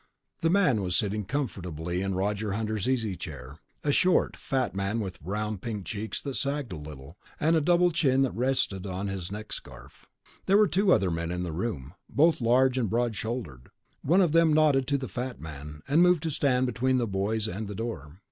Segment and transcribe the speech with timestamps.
[0.39, 5.19] The man was sitting comfortably in Roger Hunter's easy chair, a short, fat man with
[5.21, 9.31] round pink cheeks that sagged a little and a double chin that rested on his
[9.31, 10.07] neck scarf.
[10.47, 13.69] There were two other men in the room, both large and broad shouldered;
[14.01, 17.47] one of them nodded to the fat man, and moved to stand between the boys
[17.47, 18.17] and the door.